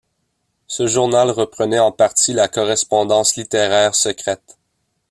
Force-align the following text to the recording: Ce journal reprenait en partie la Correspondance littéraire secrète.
Ce 0.65 0.87
journal 0.87 1.29
reprenait 1.29 1.77
en 1.77 1.91
partie 1.91 2.33
la 2.33 2.47
Correspondance 2.47 3.35
littéraire 3.35 3.93
secrète. 3.93 4.57